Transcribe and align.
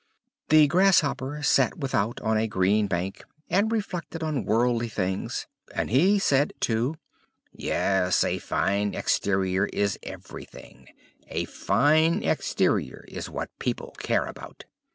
The 0.49 0.65
Grasshopper 0.65 1.43
sat 1.43 1.77
without 1.77 2.19
on 2.21 2.35
a 2.35 2.47
green 2.47 2.87
bank, 2.87 3.23
and 3.51 3.71
reflected 3.71 4.23
on 4.23 4.45
worldly 4.45 4.89
things; 4.89 5.45
and 5.75 5.91
he 5.91 6.17
said 6.17 6.53
too, 6.59 6.95
"Yes, 7.51 8.23
a 8.23 8.39
fine 8.39 8.95
exterior 8.95 9.67
is 9.71 9.99
everything 10.01 10.87
a 11.27 11.45
fine 11.45 12.23
exterior 12.23 13.05
is 13.09 13.29
what 13.29 13.51
people 13.59 13.93
care 13.99 14.25
about." 14.25 14.65